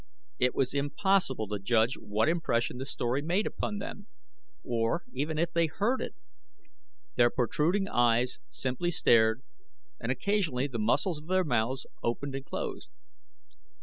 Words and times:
It 0.39 0.55
was 0.55 0.73
impossible 0.73 1.47
to 1.49 1.59
judge 1.59 1.93
what 1.95 2.27
impression 2.27 2.79
the 2.79 2.87
story 2.87 3.21
made 3.21 3.45
upon 3.45 3.77
them, 3.77 4.07
or 4.63 5.03
even 5.13 5.37
if 5.37 5.53
they 5.53 5.67
heard 5.67 6.01
it. 6.01 6.15
Their 7.17 7.29
protruding 7.29 7.87
eyes 7.87 8.39
simply 8.49 8.89
stared 8.89 9.43
and 9.99 10.11
occasionally 10.11 10.65
the 10.65 10.79
muscles 10.79 11.21
of 11.21 11.27
their 11.27 11.43
mouths 11.43 11.85
opened 12.01 12.33
and 12.33 12.43
closed. 12.43 12.89